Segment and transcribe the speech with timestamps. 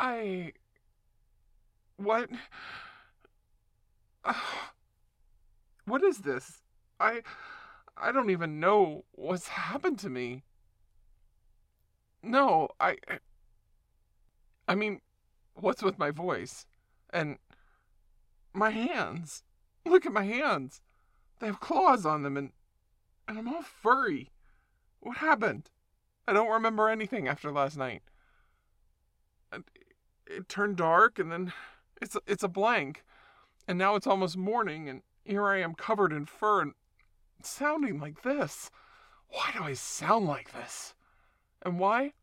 [0.00, 0.52] I.
[1.96, 2.30] What?
[5.86, 6.62] What is this?
[7.00, 7.22] I.
[7.96, 10.44] I don't even know what's happened to me.
[12.22, 12.96] No, I.
[14.68, 15.00] I mean,
[15.54, 16.64] what's with my voice?
[17.12, 17.38] And
[18.52, 19.42] my hands.
[19.84, 20.80] Look at my hands.
[21.40, 22.52] They have claws on them and
[23.26, 24.30] and I'm all furry.
[25.00, 25.70] What happened?
[26.28, 28.02] I don't remember anything after last night.
[30.30, 31.52] It, turned dark and then
[32.00, 33.04] it's it's a blank.
[33.66, 36.74] And now it's almost morning and here I am covered in fur and
[37.42, 38.70] sounding like this.
[39.28, 40.94] Why do I sound like this?
[41.62, 42.14] And why?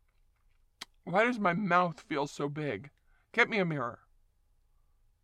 [1.04, 2.90] Why does my mouth feel so big?
[3.32, 4.00] Get me a mirror.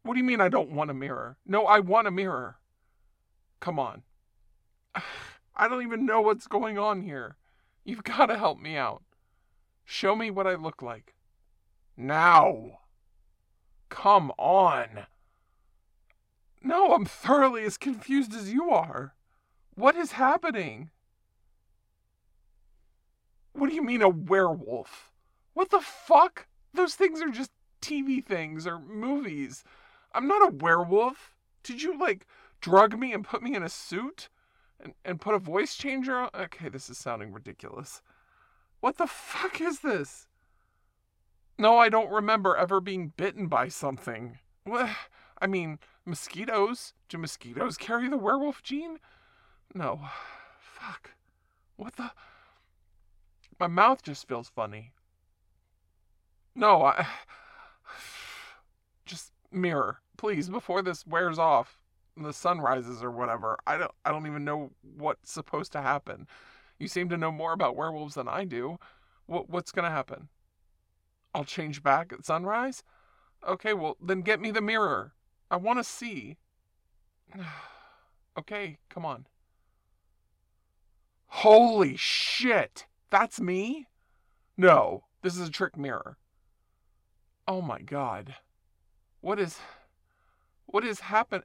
[0.02, 1.38] What do you mean I don't want a mirror?
[1.46, 2.56] No, I want a mirror.
[3.60, 4.02] Come on.
[5.56, 7.36] I don't even know what's going on here.
[7.84, 9.02] You've got to help me out.
[9.84, 11.13] Show me what I look like.
[11.96, 12.80] Now.
[13.88, 15.06] Come on.
[16.62, 19.14] No, I'm thoroughly as confused as you are.
[19.74, 20.90] What is happening?
[23.52, 25.12] What do you mean a werewolf?
[25.52, 26.46] What the fuck?
[26.72, 29.62] Those things are just TV things or movies.
[30.12, 31.34] I'm not a werewolf.
[31.62, 32.26] Did you, like,
[32.60, 34.28] drug me and put me in a suit?
[34.80, 36.30] And, and put a voice changer on?
[36.34, 38.02] Okay, this is sounding ridiculous.
[38.80, 40.26] What the fuck is this?
[41.56, 44.38] No, I don't remember ever being bitten by something.
[44.66, 46.94] I mean, mosquitoes.
[47.08, 48.98] Do mosquitoes carry the werewolf gene?
[49.74, 50.00] No.
[50.58, 51.12] Fuck.
[51.76, 52.10] What the?
[53.58, 54.92] My mouth just feels funny.
[56.54, 57.06] No, I.
[59.06, 61.78] Just mirror, please, before this wears off,
[62.16, 63.58] the sun rises or whatever.
[63.66, 63.90] I don't.
[64.04, 66.26] I don't even know what's supposed to happen.
[66.78, 68.78] You seem to know more about werewolves than I do.
[69.26, 70.28] What, what's gonna happen?
[71.34, 72.82] I'll change back at sunrise.
[73.46, 75.12] Okay, well then get me the mirror.
[75.50, 76.36] I want to see.
[78.38, 79.26] okay, come on.
[81.26, 82.86] Holy shit!
[83.10, 83.88] That's me?
[84.56, 86.16] No, this is a trick mirror.
[87.48, 88.36] Oh my god.
[89.20, 89.58] What is.
[90.66, 91.44] What is happening?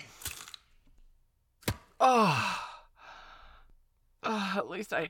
[1.99, 2.46] Oh.
[4.27, 5.09] Oh at least I.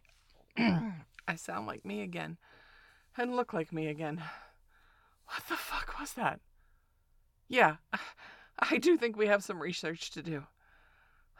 [1.28, 2.38] I sound like me again.
[3.18, 4.24] And look like me again.
[5.28, 6.40] What the fuck was that?
[7.50, 7.78] Yeah,
[8.60, 10.44] I do think we have some research to do.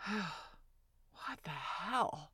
[0.10, 2.32] what the hell?